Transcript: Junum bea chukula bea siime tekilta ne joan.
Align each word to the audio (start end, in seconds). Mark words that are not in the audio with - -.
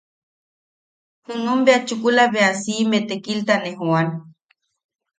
Junum 1.25 1.59
bea 1.65 1.79
chukula 1.87 2.23
bea 2.33 2.51
siime 2.61 2.99
tekilta 3.07 3.55
ne 3.59 3.71
joan. 3.79 4.07